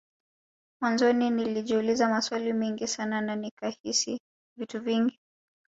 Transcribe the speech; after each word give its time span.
Mwanzoni 0.81 1.29
nilijiuliza 1.29 2.09
maswali 2.09 2.53
mengi 2.53 2.87
sana 2.87 3.21
na 3.21 3.35
nikahisi 3.35 4.19
vitu 4.57 4.79
vingi 4.81 5.19